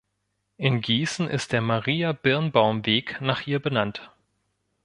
In 0.57 0.81
Gießen 0.81 1.29
ist 1.29 1.51
der 1.51 1.61
Maria-Birnbaum-Weg 1.61 3.21
nach 3.21 3.45
ihr 3.45 3.59
benannt. 3.59 4.09